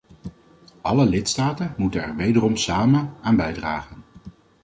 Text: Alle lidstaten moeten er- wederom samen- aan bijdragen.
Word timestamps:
Alle 0.81 1.05
lidstaten 1.05 1.73
moeten 1.77 2.03
er- 2.03 2.15
wederom 2.15 2.57
samen- 2.57 3.13
aan 3.23 3.35
bijdragen. 3.35 4.03